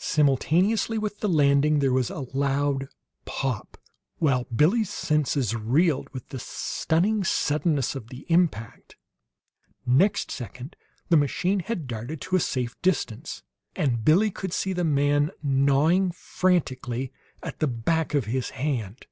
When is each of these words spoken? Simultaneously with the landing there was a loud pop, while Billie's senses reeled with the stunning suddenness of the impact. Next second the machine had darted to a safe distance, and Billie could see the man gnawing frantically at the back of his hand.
Simultaneously 0.00 0.98
with 0.98 1.20
the 1.20 1.28
landing 1.28 1.78
there 1.78 1.92
was 1.92 2.10
a 2.10 2.26
loud 2.36 2.88
pop, 3.24 3.78
while 4.16 4.42
Billie's 4.42 4.90
senses 4.90 5.54
reeled 5.54 6.08
with 6.10 6.28
the 6.30 6.38
stunning 6.40 7.22
suddenness 7.22 7.94
of 7.94 8.08
the 8.08 8.26
impact. 8.28 8.96
Next 9.86 10.32
second 10.32 10.74
the 11.10 11.16
machine 11.16 11.60
had 11.60 11.86
darted 11.86 12.20
to 12.22 12.34
a 12.34 12.40
safe 12.40 12.74
distance, 12.82 13.44
and 13.76 14.04
Billie 14.04 14.32
could 14.32 14.52
see 14.52 14.72
the 14.72 14.82
man 14.82 15.30
gnawing 15.44 16.10
frantically 16.10 17.12
at 17.40 17.60
the 17.60 17.68
back 17.68 18.14
of 18.14 18.24
his 18.24 18.50
hand. 18.50 19.06